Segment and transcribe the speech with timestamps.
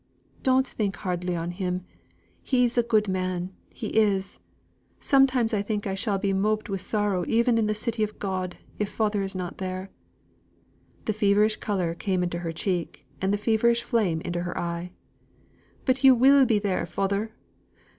[0.41, 1.85] "Don't think hardly on him
[2.41, 4.39] he's a good man, he is.
[4.39, 4.45] I
[4.99, 8.89] sometimes think I shall be moped wi' sorrow even in the City of God, if
[8.89, 9.91] father is not there."
[11.05, 14.89] The feverish colour came into her cheek, and the feverish flame into her eye.
[15.85, 17.35] "But you will be there, father!